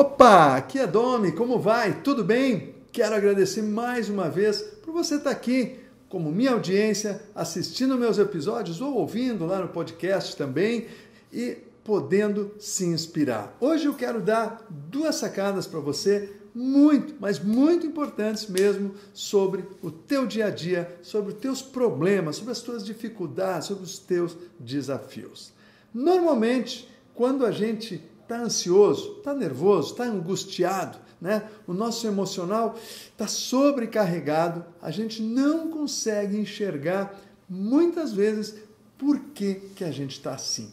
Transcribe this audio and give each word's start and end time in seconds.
Opa, 0.00 0.54
aqui 0.54 0.78
é 0.78 0.86
Domi, 0.86 1.32
como 1.32 1.58
vai? 1.58 2.02
Tudo 2.02 2.22
bem? 2.22 2.72
Quero 2.92 3.16
agradecer 3.16 3.62
mais 3.62 4.08
uma 4.08 4.30
vez 4.30 4.62
por 4.62 4.92
você 4.92 5.16
estar 5.16 5.30
aqui 5.30 5.74
como 6.08 6.30
minha 6.30 6.52
audiência, 6.52 7.20
assistindo 7.34 7.98
meus 7.98 8.16
episódios 8.16 8.80
ou 8.80 8.94
ouvindo 8.94 9.44
lá 9.44 9.60
no 9.60 9.66
podcast 9.66 10.36
também 10.36 10.86
e 11.32 11.58
podendo 11.82 12.54
se 12.60 12.84
inspirar. 12.84 13.56
Hoje 13.60 13.86
eu 13.86 13.94
quero 13.94 14.20
dar 14.20 14.64
duas 14.70 15.16
sacadas 15.16 15.66
para 15.66 15.80
você 15.80 16.32
muito, 16.54 17.16
mas 17.18 17.40
muito 17.40 17.84
importantes 17.84 18.46
mesmo 18.46 18.94
sobre 19.12 19.64
o 19.82 19.90
teu 19.90 20.28
dia 20.28 20.46
a 20.46 20.50
dia, 20.50 20.96
sobre 21.02 21.32
os 21.32 21.40
teus 21.40 21.60
problemas, 21.60 22.36
sobre 22.36 22.52
as 22.52 22.62
tuas 22.62 22.84
dificuldades, 22.84 23.66
sobre 23.66 23.82
os 23.82 23.98
teus 23.98 24.36
desafios. 24.60 25.52
Normalmente, 25.92 26.88
quando 27.16 27.44
a 27.44 27.50
gente 27.50 28.00
está 28.28 28.38
ansioso, 28.38 29.16
está 29.18 29.32
nervoso, 29.32 29.92
está 29.92 30.04
angustiado, 30.04 30.98
né? 31.18 31.48
o 31.66 31.72
nosso 31.72 32.06
emocional 32.06 32.76
está 32.76 33.26
sobrecarregado, 33.26 34.62
a 34.82 34.90
gente 34.90 35.22
não 35.22 35.70
consegue 35.70 36.36
enxergar 36.36 37.18
muitas 37.48 38.12
vezes 38.12 38.54
por 38.98 39.18
que, 39.18 39.54
que 39.74 39.82
a 39.82 39.90
gente 39.90 40.12
está 40.12 40.34
assim. 40.34 40.70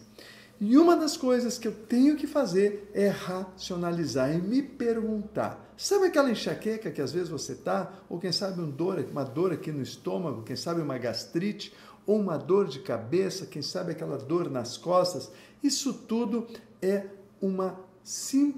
E 0.59 0.77
uma 0.77 0.97
das 0.97 1.15
coisas 1.15 1.57
que 1.57 1.67
eu 1.67 1.71
tenho 1.71 2.17
que 2.17 2.27
fazer 2.27 2.89
é 2.93 3.07
racionalizar 3.07 4.33
e 4.33 4.37
me 4.37 4.61
perguntar. 4.61 5.73
Sabe 5.77 6.07
aquela 6.07 6.31
enxaqueca 6.31 6.91
que 6.91 7.01
às 7.01 7.11
vezes 7.11 7.29
você 7.29 7.53
está, 7.53 7.91
ou 8.09 8.19
quem 8.19 8.31
sabe 8.31 8.61
um 8.61 8.69
dor, 8.69 9.05
uma 9.11 9.23
dor 9.23 9.51
aqui 9.51 9.71
no 9.71 9.81
estômago, 9.81 10.43
quem 10.43 10.55
sabe 10.55 10.81
uma 10.81 10.97
gastrite, 10.97 11.73
ou 12.05 12.19
uma 12.19 12.37
dor 12.37 12.67
de 12.67 12.79
cabeça, 12.79 13.45
quem 13.45 13.61
sabe 13.61 13.91
aquela 13.91 14.17
dor 14.17 14.49
nas 14.49 14.77
costas? 14.77 15.31
Isso 15.61 15.93
tudo 15.93 16.47
é 16.81 17.05
uma, 17.45 17.79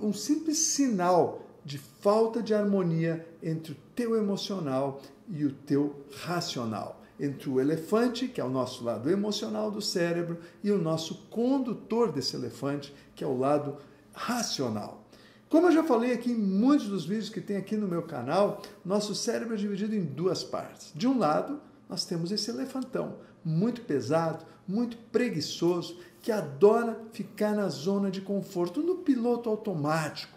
um 0.02 0.14
simples 0.14 0.58
sinal 0.58 1.42
de 1.64 1.78
falta 1.78 2.42
de 2.42 2.54
harmonia 2.54 3.28
entre 3.44 3.74
o 3.74 3.78
teu 3.94 4.16
emocional 4.16 5.02
e 5.30 5.44
o 5.46 5.52
teu 5.52 6.06
racional. 6.24 7.02
Entre 7.20 7.50
o 7.50 7.60
elefante, 7.60 8.28
que 8.28 8.40
é 8.40 8.44
o 8.44 8.50
nosso 8.50 8.84
lado 8.84 9.10
emocional 9.10 9.72
do 9.72 9.82
cérebro, 9.82 10.38
e 10.64 10.72
o 10.72 10.78
nosso 10.78 11.28
condutor 11.30 12.12
desse 12.12 12.36
elefante, 12.36 12.94
que 13.16 13.24
é 13.24 13.28
o 13.28 13.38
lado 13.38 13.78
racional. 14.14 15.04
Como 15.50 15.68
eu 15.68 15.72
já 15.72 15.84
falei 15.84 16.14
aqui 16.14 16.32
em 16.32 16.38
muitos 16.38 16.88
dos 16.88 17.06
vídeos 17.06 17.30
que 17.30 17.42
tem 17.42 17.58
aqui 17.58 17.76
no 17.76 17.88
meu 17.88 18.04
canal, 18.04 18.62
nosso 18.84 19.16
cérebro 19.16 19.54
é 19.54 19.58
dividido 19.58 19.96
em 19.96 20.04
duas 20.04 20.44
partes. 20.44 20.92
De 20.94 21.08
um 21.08 21.18
lado, 21.18 21.60
nós 21.90 22.06
temos 22.06 22.32
esse 22.32 22.52
elefantão, 22.52 23.16
muito 23.48 23.82
pesado, 23.82 24.46
muito 24.68 24.98
preguiçoso, 24.98 25.98
que 26.22 26.32
adora 26.32 27.00
ficar 27.14 27.56
na 27.56 27.70
zona 27.70 28.12
de 28.12 28.20
conforto, 28.20 28.82
no 28.82 28.96
piloto 28.96 29.50
automático. 29.50 30.36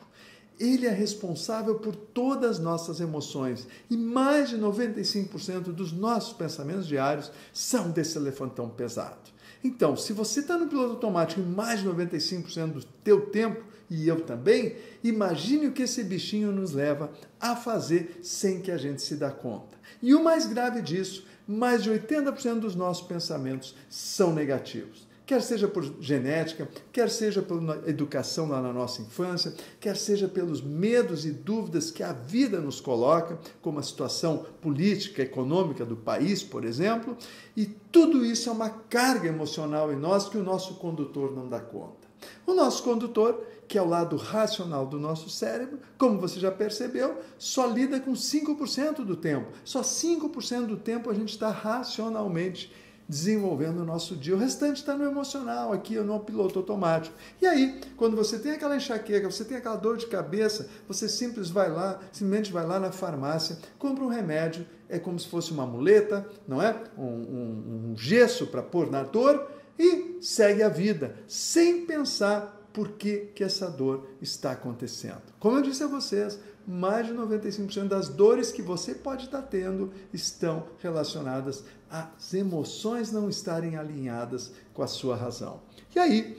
Ele 0.59 0.87
é 0.87 0.91
responsável 0.91 1.77
por 1.77 1.97
todas 1.97 2.53
as 2.53 2.59
nossas 2.61 3.01
emoções 3.01 3.67
e 3.89 3.97
mais 3.97 4.51
de 4.51 4.59
95% 4.59 5.73
dos 5.73 5.91
nossos 5.91 6.33
pensamentos 6.35 6.87
diários 6.87 7.33
são 7.53 7.91
desse 7.91 8.17
elefantão 8.17 8.69
pesado. 8.69 9.31
Então, 9.65 9.97
se 9.97 10.13
você 10.13 10.41
está 10.41 10.57
no 10.57 10.69
piloto 10.69 10.93
automático 10.93 11.41
em 11.41 11.45
mais 11.45 11.81
de 11.81 11.89
95% 11.89 12.73
do 12.73 12.85
teu 12.85 13.27
tempo, 13.27 13.65
e 13.91 14.07
eu 14.07 14.21
também, 14.21 14.77
imagine 15.03 15.67
o 15.67 15.73
que 15.73 15.83
esse 15.83 16.05
bichinho 16.05 16.53
nos 16.53 16.73
leva 16.73 17.11
a 17.41 17.57
fazer 17.57 18.21
sem 18.23 18.61
que 18.61 18.71
a 18.71 18.79
gente 18.79 19.03
se 19.03 19.17
dê 19.17 19.29
conta. 19.31 19.80
E 20.03 20.15
o 20.15 20.23
mais 20.23 20.47
grave 20.47 20.81
disso, 20.83 21.27
mais 21.47 21.83
de 21.83 21.91
80% 21.91 22.61
dos 22.61 22.75
nossos 22.75 23.07
pensamentos 23.07 23.75
são 23.89 24.33
negativos 24.33 25.11
quer 25.31 25.43
seja 25.43 25.69
por 25.69 25.85
genética, 26.01 26.69
quer 26.93 27.09
seja 27.09 27.41
por 27.41 27.63
educação 27.87 28.49
lá 28.49 28.61
na 28.61 28.73
nossa 28.73 29.01
infância, 29.01 29.55
quer 29.79 29.97
seja 29.97 30.27
pelos 30.27 30.61
medos 30.61 31.25
e 31.25 31.31
dúvidas 31.31 31.89
que 31.89 32.03
a 32.03 32.13
vida 32.13 32.59
nos 32.59 32.81
coloca, 32.81 33.39
como 33.63 33.79
a 33.79 33.83
situação 33.85 34.45
política, 34.61 35.23
econômica 35.23 35.85
do 35.85 35.95
país, 35.97 36.43
por 36.43 36.65
exemplo, 36.65 37.17
e 37.57 37.65
tudo 37.65 38.27
isso 38.27 38.49
é 38.49 38.53
uma 38.53 38.71
carga 38.71 39.29
emocional 39.29 39.93
em 39.93 39.97
nós 39.97 40.29
que 40.29 40.37
o 40.37 40.43
nosso 40.43 40.75
condutor 40.81 41.33
não 41.33 41.49
dá 41.49 41.61
conta. 41.61 42.11
O 42.45 42.53
nosso 42.53 42.83
condutor, 42.83 43.47
que 43.71 43.79
é 43.79 43.83
o 43.83 43.87
lado 43.87 44.17
racional 44.17 44.85
do 44.85 44.99
nosso 44.99 45.31
cérebro, 45.31 45.79
como 45.97 46.19
você 46.19 46.41
já 46.41 46.51
percebeu, 46.51 47.21
só 47.39 47.67
lida 47.67 48.01
com 48.01 48.15
5% 48.15 49.05
do 49.05 49.15
tempo. 49.15 49.47
Só 49.65 49.83
5% 49.83 50.67
do 50.67 50.77
tempo 50.77 51.09
a 51.09 51.15
gente 51.15 51.29
está 51.29 51.51
racionalmente 51.51 52.75
desenvolvendo 53.09 53.79
o 53.79 53.85
nosso 53.85 54.17
dia. 54.17 54.35
O 54.35 54.39
restante 54.39 54.79
está 54.79 54.97
no 54.97 55.05
emocional, 55.05 55.73
aqui 55.73 55.95
no 56.01 56.19
piloto 56.19 56.59
automático. 56.59 57.15
E 57.41 57.47
aí, 57.47 57.81
quando 57.97 58.17
você 58.17 58.41
tem 58.41 58.51
aquela 58.51 58.75
enxaqueca, 58.75 59.31
você 59.31 59.45
tem 59.45 59.59
aquela 59.59 59.77
dor 59.77 59.99
de 59.99 60.07
cabeça, 60.07 60.69
você 60.89 61.09
simples 61.09 61.49
vai 61.49 61.71
lá, 61.71 62.01
simplesmente 62.11 62.51
vai 62.51 62.67
lá 62.67 62.81
na 62.81 62.91
farmácia, 62.91 63.57
compra 63.79 64.03
um 64.03 64.09
remédio, 64.09 64.67
é 64.89 64.99
como 64.99 65.17
se 65.17 65.29
fosse 65.29 65.53
uma 65.53 65.65
muleta, 65.65 66.29
não 66.47 66.61
é? 66.61 66.75
Um, 66.99 67.05
um, 67.05 67.91
um 67.93 67.97
gesso 67.97 68.49
para 68.49 68.65
pôr 68.65 68.91
na 68.91 69.05
dor 69.05 69.49
e 69.79 70.19
segue 70.21 70.61
a 70.61 70.69
vida, 70.69 71.15
sem 71.29 71.87
pensar 71.87 72.60
por 72.73 72.91
que, 72.91 73.31
que 73.35 73.43
essa 73.43 73.69
dor 73.69 74.07
está 74.21 74.53
acontecendo. 74.53 75.23
Como 75.39 75.57
eu 75.57 75.63
disse 75.63 75.83
a 75.83 75.87
vocês, 75.87 76.39
mais 76.67 77.07
de 77.07 77.15
95% 77.15 77.89
das 77.89 78.09
dores 78.09 78.53
que 78.53 78.63
você 78.63 78.95
pode 78.95 79.25
estar 79.25 79.43
tendo 79.43 79.93
estão 80.13 80.67
relacionadas 80.79 81.65
às 81.91 82.33
emoções 82.35 83.11
não 83.11 83.29
estarem 83.29 83.77
alinhadas 83.77 84.53
com 84.73 84.83
a 84.83 84.87
sua 84.87 85.17
razão. 85.17 85.61
E 85.95 85.99
aí, 85.99 86.39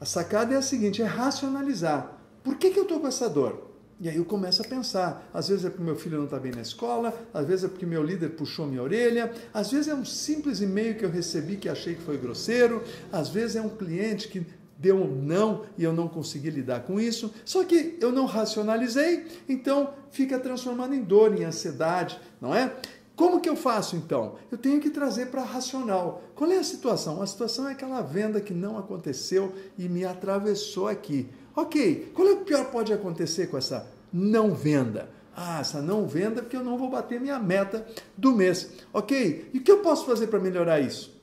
a 0.00 0.04
sacada 0.04 0.54
é 0.54 0.56
a 0.56 0.62
seguinte: 0.62 1.02
é 1.02 1.04
racionalizar. 1.04 2.18
Por 2.44 2.56
que, 2.56 2.70
que 2.70 2.78
eu 2.78 2.84
estou 2.84 3.00
com 3.00 3.06
essa 3.06 3.28
dor? 3.28 3.72
E 4.00 4.08
aí 4.08 4.16
eu 4.16 4.24
começo 4.24 4.60
a 4.62 4.64
pensar. 4.64 5.30
Às 5.32 5.48
vezes 5.48 5.64
é 5.64 5.70
porque 5.70 5.84
meu 5.84 5.94
filho 5.94 6.18
não 6.18 6.24
está 6.24 6.38
bem 6.38 6.50
na 6.50 6.60
escola, 6.60 7.16
às 7.32 7.46
vezes 7.46 7.64
é 7.64 7.68
porque 7.68 7.86
meu 7.86 8.02
líder 8.02 8.30
puxou 8.30 8.66
minha 8.66 8.82
orelha, 8.82 9.32
às 9.54 9.70
vezes 9.70 9.86
é 9.86 9.94
um 9.94 10.04
simples 10.04 10.60
e-mail 10.60 10.96
que 10.96 11.04
eu 11.04 11.10
recebi 11.10 11.56
que 11.56 11.68
achei 11.68 11.94
que 11.94 12.02
foi 12.02 12.18
grosseiro, 12.18 12.82
às 13.12 13.28
vezes 13.28 13.54
é 13.54 13.62
um 13.62 13.68
cliente 13.68 14.26
que 14.26 14.44
deu 14.82 14.96
um 14.96 15.06
não 15.06 15.62
e 15.78 15.84
eu 15.84 15.92
não 15.92 16.08
consegui 16.08 16.50
lidar 16.50 16.80
com 16.80 16.98
isso. 16.98 17.32
Só 17.44 17.62
que 17.62 17.96
eu 18.00 18.10
não 18.10 18.26
racionalizei, 18.26 19.24
então 19.48 19.94
fica 20.10 20.38
transformando 20.40 20.94
em 20.94 21.02
dor, 21.02 21.38
em 21.38 21.44
ansiedade, 21.44 22.20
não 22.40 22.52
é? 22.52 22.74
Como 23.14 23.40
que 23.40 23.48
eu 23.48 23.54
faço 23.54 23.94
então? 23.94 24.34
Eu 24.50 24.58
tenho 24.58 24.80
que 24.80 24.90
trazer 24.90 25.26
para 25.26 25.44
racional. 25.44 26.22
Qual 26.34 26.50
é 26.50 26.58
a 26.58 26.64
situação? 26.64 27.22
A 27.22 27.26
situação 27.26 27.68
é 27.68 27.72
aquela 27.72 28.02
venda 28.02 28.40
que 28.40 28.52
não 28.52 28.76
aconteceu 28.76 29.52
e 29.78 29.88
me 29.88 30.04
atravessou 30.04 30.88
aqui. 30.88 31.28
Ok, 31.54 32.10
qual 32.14 32.26
é 32.26 32.32
o 32.32 32.38
pior 32.38 32.64
que 32.64 32.72
pode 32.72 32.92
acontecer 32.92 33.46
com 33.48 33.56
essa 33.56 33.86
não 34.12 34.52
venda? 34.52 35.08
Ah, 35.36 35.60
essa 35.60 35.80
não 35.80 36.06
venda 36.06 36.42
porque 36.42 36.56
eu 36.56 36.64
não 36.64 36.76
vou 36.76 36.90
bater 36.90 37.20
minha 37.20 37.38
meta 37.38 37.86
do 38.16 38.32
mês. 38.32 38.70
Ok, 38.92 39.50
e 39.52 39.58
o 39.58 39.62
que 39.62 39.70
eu 39.70 39.78
posso 39.78 40.04
fazer 40.04 40.26
para 40.26 40.40
melhorar 40.40 40.80
isso? 40.80 41.21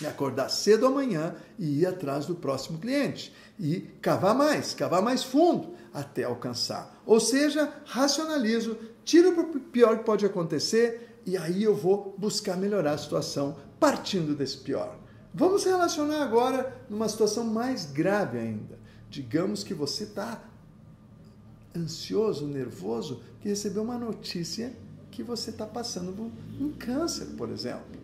E 0.00 0.06
acordar 0.06 0.48
cedo 0.48 0.86
amanhã 0.86 1.34
e 1.58 1.80
ir 1.80 1.86
atrás 1.86 2.26
do 2.26 2.34
próximo 2.34 2.78
cliente 2.78 3.32
e 3.58 3.80
cavar 4.00 4.34
mais, 4.34 4.74
cavar 4.74 5.02
mais 5.02 5.22
fundo 5.22 5.74
até 5.92 6.24
alcançar. 6.24 7.00
Ou 7.06 7.20
seja, 7.20 7.72
racionalizo, 7.84 8.76
tiro 9.04 9.40
o 9.40 9.60
pior 9.60 9.98
que 9.98 10.04
pode 10.04 10.26
acontecer 10.26 11.20
e 11.26 11.36
aí 11.36 11.62
eu 11.62 11.74
vou 11.74 12.14
buscar 12.18 12.56
melhorar 12.56 12.92
a 12.92 12.98
situação 12.98 13.56
partindo 13.78 14.34
desse 14.34 14.58
pior. 14.58 14.98
Vamos 15.32 15.64
relacionar 15.64 16.22
agora 16.22 16.76
numa 16.88 17.08
situação 17.08 17.44
mais 17.44 17.86
grave 17.86 18.38
ainda. 18.38 18.78
Digamos 19.10 19.64
que 19.64 19.74
você 19.74 20.04
está 20.04 20.42
ansioso, 21.76 22.46
nervoso, 22.46 23.20
que 23.40 23.48
recebeu 23.48 23.82
uma 23.82 23.98
notícia 23.98 24.72
que 25.10 25.22
você 25.22 25.50
está 25.50 25.66
passando 25.66 26.12
por 26.12 26.30
um 26.60 26.72
câncer, 26.72 27.26
por 27.36 27.48
exemplo. 27.50 28.03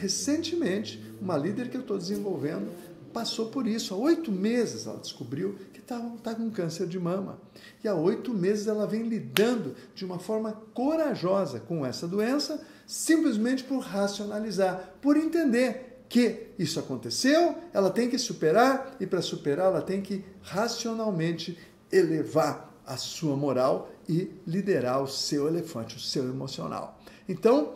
Recentemente, 0.00 1.02
uma 1.20 1.36
líder 1.36 1.68
que 1.68 1.76
eu 1.76 1.80
estou 1.80 1.98
desenvolvendo 1.98 2.70
passou 3.12 3.46
por 3.46 3.66
isso. 3.66 3.94
Há 3.94 3.96
oito 3.96 4.32
meses 4.32 4.86
ela 4.86 4.98
descobriu 4.98 5.56
que 5.72 5.80
estava 5.80 6.10
tá 6.22 6.34
com 6.34 6.50
câncer 6.50 6.86
de 6.86 6.98
mama. 6.98 7.40
E 7.82 7.88
há 7.88 7.94
oito 7.94 8.34
meses 8.34 8.66
ela 8.66 8.86
vem 8.86 9.04
lidando 9.04 9.74
de 9.94 10.04
uma 10.04 10.18
forma 10.18 10.52
corajosa 10.74 11.60
com 11.60 11.86
essa 11.86 12.08
doença, 12.08 12.60
simplesmente 12.86 13.62
por 13.62 13.78
racionalizar, 13.78 14.94
por 15.00 15.16
entender 15.16 16.02
que 16.08 16.48
isso 16.58 16.78
aconteceu, 16.78 17.56
ela 17.72 17.90
tem 17.90 18.10
que 18.10 18.18
superar 18.18 18.96
e 19.00 19.06
para 19.06 19.22
superar 19.22 19.66
ela 19.66 19.82
tem 19.82 20.02
que 20.02 20.24
racionalmente 20.42 21.58
elevar 21.90 22.72
a 22.86 22.96
sua 22.96 23.34
moral 23.36 23.90
e 24.08 24.30
liderar 24.46 25.02
o 25.02 25.08
seu 25.08 25.48
elefante, 25.48 25.96
o 25.96 26.00
seu 26.00 26.24
emocional. 26.24 27.00
Então, 27.28 27.72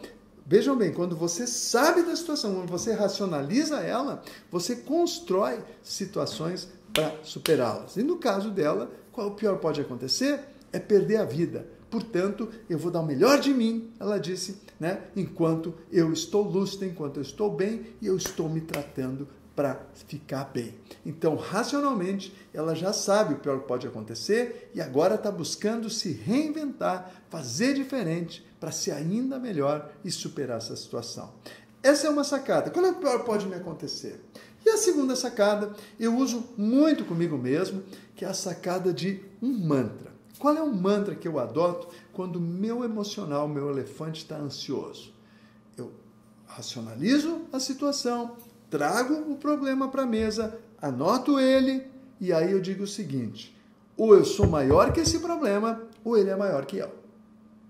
Vejam 0.50 0.74
bem, 0.74 0.94
quando 0.94 1.14
você 1.14 1.46
sabe 1.46 2.02
da 2.02 2.16
situação, 2.16 2.54
quando 2.54 2.70
você 2.70 2.94
racionaliza 2.94 3.80
ela, 3.80 4.22
você 4.50 4.74
constrói 4.74 5.58
situações 5.82 6.70
para 6.90 7.22
superá-las. 7.22 7.98
E 7.98 8.02
no 8.02 8.16
caso 8.16 8.50
dela, 8.50 8.90
qual 9.12 9.28
o 9.28 9.34
pior 9.34 9.58
pode 9.58 9.78
acontecer? 9.78 10.40
É 10.72 10.78
perder 10.78 11.18
a 11.18 11.24
vida. 11.26 11.68
Portanto, 11.90 12.48
eu 12.68 12.78
vou 12.78 12.90
dar 12.90 13.00
o 13.00 13.06
melhor 13.06 13.38
de 13.38 13.52
mim, 13.52 13.90
ela 14.00 14.16
disse, 14.16 14.56
né? 14.80 15.02
enquanto 15.14 15.74
eu 15.92 16.14
estou 16.14 16.42
lúcida, 16.42 16.86
enquanto 16.86 17.18
eu 17.18 17.22
estou 17.22 17.54
bem 17.54 17.84
e 18.00 18.06
eu 18.06 18.16
estou 18.16 18.48
me 18.48 18.62
tratando 18.62 19.28
para 19.58 19.80
ficar 20.06 20.44
bem. 20.44 20.72
Então, 21.04 21.34
racionalmente, 21.34 22.32
ela 22.54 22.76
já 22.76 22.92
sabe 22.92 23.34
o 23.34 23.38
pior 23.38 23.58
que 23.58 23.66
pode 23.66 23.88
acontecer 23.88 24.70
e 24.72 24.80
agora 24.80 25.16
está 25.16 25.32
buscando 25.32 25.90
se 25.90 26.12
reinventar, 26.12 27.10
fazer 27.28 27.74
diferente 27.74 28.46
para 28.60 28.70
ser 28.70 28.92
ainda 28.92 29.36
melhor 29.36 29.90
e 30.04 30.12
superar 30.12 30.58
essa 30.58 30.76
situação. 30.76 31.34
Essa 31.82 32.06
é 32.06 32.10
uma 32.10 32.22
sacada. 32.22 32.70
Qual 32.70 32.86
é 32.86 32.92
o 32.92 33.00
pior 33.00 33.18
que 33.18 33.26
pode 33.26 33.48
me 33.48 33.56
acontecer? 33.56 34.24
E 34.64 34.70
a 34.70 34.76
segunda 34.76 35.16
sacada 35.16 35.74
eu 35.98 36.16
uso 36.16 36.50
muito 36.56 37.04
comigo 37.04 37.36
mesmo, 37.36 37.82
que 38.14 38.24
é 38.24 38.28
a 38.28 38.34
sacada 38.34 38.92
de 38.92 39.20
um 39.42 39.52
mantra. 39.52 40.12
Qual 40.38 40.56
é 40.56 40.62
o 40.62 40.72
mantra 40.72 41.16
que 41.16 41.26
eu 41.26 41.36
adoto 41.36 41.88
quando 42.12 42.40
meu 42.40 42.84
emocional, 42.84 43.48
meu 43.48 43.68
elefante 43.70 44.22
está 44.22 44.36
ansioso? 44.36 45.12
Eu 45.76 45.90
racionalizo 46.46 47.40
a 47.52 47.58
situação, 47.58 48.36
trago 48.70 49.32
o 49.32 49.36
problema 49.36 49.88
para 49.88 50.02
a 50.02 50.06
mesa, 50.06 50.58
anoto 50.80 51.38
ele 51.38 51.86
e 52.20 52.32
aí 52.32 52.52
eu 52.52 52.60
digo 52.60 52.84
o 52.84 52.86
seguinte: 52.86 53.56
ou 53.96 54.14
eu 54.14 54.24
sou 54.24 54.46
maior 54.46 54.92
que 54.92 55.00
esse 55.00 55.18
problema, 55.18 55.82
ou 56.04 56.16
ele 56.16 56.30
é 56.30 56.36
maior 56.36 56.64
que 56.66 56.78
eu. 56.78 56.90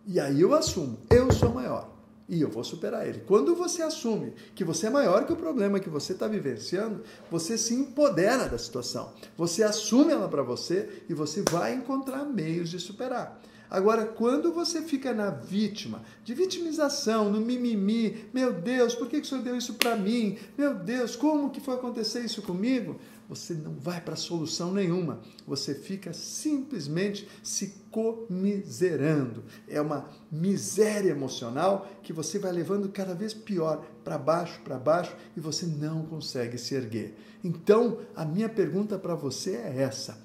E 0.07 0.19
aí 0.19 0.41
eu 0.41 0.55
assumo, 0.55 0.99
eu 1.11 1.33
sou 1.33 1.53
maior 1.53 1.99
e 2.29 2.43
eu 2.43 2.51
vou 2.51 2.63
superar 2.63 3.07
ele. 3.07 3.23
Quando 3.27 3.55
você 3.55 3.83
assume 3.83 4.35
que 4.55 4.63
você 4.63 4.87
é 4.87 4.91
maior 4.91 5.25
que 5.25 5.33
o 5.33 5.37
problema 5.37 5.81
que 5.81 5.89
você 5.89 6.13
está 6.13 6.29
vivenciando, 6.29 7.03
você 7.31 7.57
se 7.57 7.75
empodera 7.75 8.49
da 8.49 8.59
situação. 8.59 9.13
Você 9.37 9.63
assume 9.63 10.13
ela 10.13 10.29
para 10.29 10.43
você 10.43 11.03
e 11.09 11.15
você 11.15 11.43
vai 11.51 11.75
encontrar 11.75 12.25
meios 12.25 12.69
de 12.69 12.79
superar. 12.79 13.41
Agora, 13.71 14.07
quando 14.07 14.53
você 14.53 14.83
fica 14.83 15.13
na 15.13 15.31
vítima, 15.31 16.03
de 16.25 16.35
vitimização, 16.35 17.31
no 17.31 17.41
mimimi, 17.41 18.25
meu 18.33 18.53
Deus, 18.53 18.95
por 18.95 19.09
que, 19.09 19.21
que 19.21 19.27
o 19.27 19.29
Senhor 19.29 19.43
deu 19.43 19.57
isso 19.57 19.75
para 19.75 19.95
mim? 19.95 20.39
Meu 20.57 20.75
Deus, 20.75 21.15
como 21.15 21.51
que 21.51 21.61
foi 21.61 21.75
acontecer 21.75 22.21
isso 22.21 22.41
comigo? 22.43 22.99
Você 23.29 23.53
não 23.53 23.75
vai 23.75 24.01
para 24.01 24.17
solução 24.17 24.73
nenhuma. 24.73 25.21
Você 25.47 25.75
fica 25.75 26.15
simplesmente 26.15 27.29
se 27.43 27.75
comiserando. 27.91 29.45
É 29.69 29.81
uma 29.83 30.09
miséria 30.33 31.11
emocional 31.11 31.87
que 32.03 32.13
você 32.13 32.39
vai 32.39 32.53
levando 32.53 32.89
cada 32.89 33.15
vez 33.15 33.35
pior 33.35 33.85
para 34.03 34.17
baixo, 34.17 34.63
para 34.63 34.79
baixo 34.79 35.15
e 35.37 35.41
você 35.41 35.67
não 35.67 36.07
consegue 36.07 36.57
se 36.57 36.75
erguer. 36.75 37.15
Então, 37.45 37.99
a 38.17 38.25
minha 38.25 38.49
pergunta 38.49 38.99
para 38.99 39.15
você 39.15 39.57
é 39.57 39.83
essa: 39.83 40.19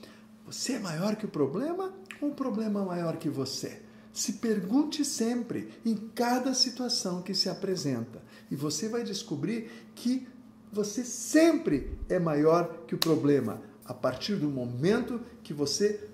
você 0.46 0.74
é 0.74 0.80
maior 0.80 1.18
que 1.18 1.26
o 1.26 1.30
problema 1.30 1.94
o 2.30 2.36
problema 2.36 2.84
maior 2.84 3.18
que 3.18 3.30
você? 3.30 3.82
Se 4.12 4.34
pergunte 4.34 5.04
sempre, 5.04 5.70
em 5.86 5.96
cada 5.96 6.54
situação 6.54 7.22
que 7.22 7.34
se 7.34 7.50
apresenta, 7.50 8.22
e 8.52 8.56
você 8.56 8.88
vai 8.88 9.04
descobrir 9.04 9.72
que 9.96 10.28
você 10.72 11.04
sempre 11.04 11.98
é 12.10 12.20
maior 12.20 12.84
que 12.88 12.96
o 12.96 13.00
problema. 13.00 13.62
A 13.86 13.94
partir 13.94 14.36
do 14.36 14.48
momento 14.48 15.20
que 15.44 15.54
você 15.54 16.10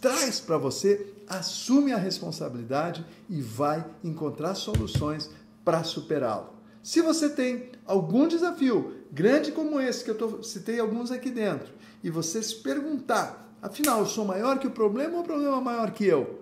traz 0.00 0.40
para 0.40 0.58
você, 0.58 1.14
assume 1.26 1.92
a 1.92 1.96
responsabilidade 1.96 3.04
e 3.30 3.40
vai 3.40 3.84
encontrar 4.02 4.54
soluções 4.54 5.30
para 5.64 5.82
superá-lo. 5.82 6.52
Se 6.82 7.00
você 7.00 7.30
tem 7.30 7.70
algum 7.86 8.28
desafio 8.28 8.94
grande 9.10 9.52
como 9.52 9.80
esse, 9.80 10.04
que 10.04 10.10
eu 10.10 10.42
citei 10.42 10.78
alguns 10.78 11.10
aqui 11.10 11.30
dentro, 11.30 11.72
e 12.02 12.10
você 12.10 12.42
se 12.42 12.56
perguntar, 12.56 13.43
afinal, 13.66 14.00
eu 14.00 14.06
sou 14.06 14.24
maior 14.24 14.58
que 14.58 14.66
o 14.66 14.70
problema 14.70 15.14
ou 15.16 15.20
o 15.20 15.24
problema 15.24 15.56
é 15.56 15.60
maior 15.60 15.90
que 15.90 16.06
eu? 16.06 16.40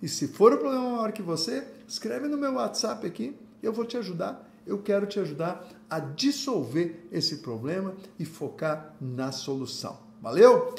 E 0.00 0.08
se 0.08 0.28
for 0.28 0.52
o 0.52 0.58
problema 0.58 0.90
maior 0.90 1.12
que 1.12 1.22
você, 1.22 1.66
escreve 1.86 2.28
no 2.28 2.38
meu 2.38 2.54
WhatsApp 2.54 3.06
aqui, 3.06 3.36
eu 3.62 3.72
vou 3.72 3.84
te 3.84 3.96
ajudar 3.96 4.50
eu 4.66 4.78
quero 4.78 5.06
te 5.06 5.18
ajudar 5.18 5.66
a 5.88 5.98
dissolver 5.98 7.08
esse 7.10 7.38
problema 7.38 7.94
e 8.18 8.24
focar 8.24 8.94
na 9.00 9.32
solução. 9.32 9.98
Valeu? 10.22 10.74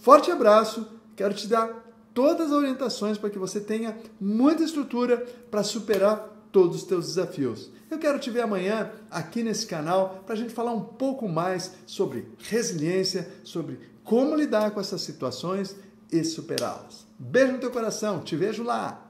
Forte 0.00 0.30
abraço, 0.30 0.86
quero 1.16 1.34
te 1.34 1.46
dar 1.46 1.84
todas 2.12 2.46
as 2.46 2.52
orientações 2.52 3.18
para 3.18 3.30
que 3.30 3.38
você 3.38 3.60
tenha 3.60 3.96
muita 4.20 4.62
estrutura 4.62 5.18
para 5.50 5.62
superar 5.62 6.33
todos 6.54 6.76
os 6.76 6.84
teus 6.84 7.08
desafios. 7.08 7.68
Eu 7.90 7.98
quero 7.98 8.20
te 8.20 8.30
ver 8.30 8.42
amanhã 8.42 8.92
aqui 9.10 9.42
nesse 9.42 9.66
canal 9.66 10.22
para 10.24 10.34
a 10.34 10.38
gente 10.38 10.54
falar 10.54 10.72
um 10.72 10.84
pouco 10.84 11.28
mais 11.28 11.72
sobre 11.84 12.28
resiliência, 12.38 13.28
sobre 13.42 13.80
como 14.04 14.36
lidar 14.36 14.70
com 14.70 14.80
essas 14.80 15.00
situações 15.00 15.74
e 16.12 16.22
superá-las. 16.22 17.08
Beijo 17.18 17.54
no 17.54 17.58
teu 17.58 17.72
coração, 17.72 18.20
te 18.20 18.36
vejo 18.36 18.62
lá! 18.62 19.03